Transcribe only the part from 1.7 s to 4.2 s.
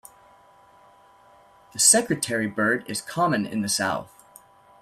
The secretary-bird is common in the south.